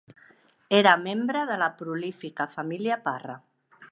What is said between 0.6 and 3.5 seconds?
Era membre de la prolífica família Parra.